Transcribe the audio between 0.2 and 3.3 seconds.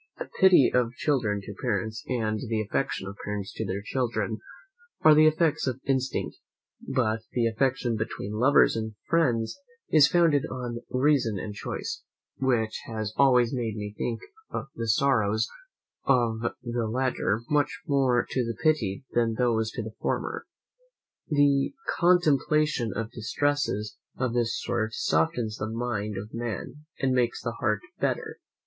piety of children to parents, and the affection of